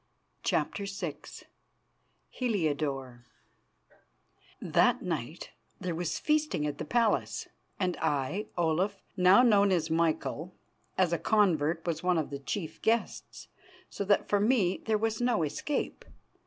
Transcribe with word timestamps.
CHAPTER 0.41 0.85
VI 0.85 1.17
HELIODORE 2.31 3.23
That 4.59 5.03
night 5.03 5.51
there 5.79 5.93
was 5.93 6.17
feasting 6.17 6.65
at 6.65 6.79
the 6.79 6.85
palace, 6.85 7.47
and 7.79 7.95
I, 7.97 8.47
Olaf, 8.57 9.03
now 9.15 9.43
known 9.43 9.71
as 9.71 9.91
Michael, 9.91 10.55
as 10.97 11.13
a 11.13 11.19
convert 11.19 11.85
was 11.85 12.01
one 12.01 12.17
of 12.17 12.31
the 12.31 12.39
chief 12.39 12.81
guests, 12.81 13.47
so 13.91 14.03
that 14.05 14.27
for 14.27 14.39
me 14.39 14.81
there 14.87 14.97
was 14.97 15.21
no 15.21 15.43
escape. 15.43 16.03